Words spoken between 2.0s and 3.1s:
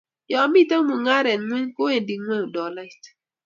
ngweny dolait